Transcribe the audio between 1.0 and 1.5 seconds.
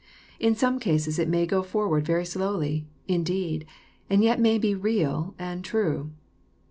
it may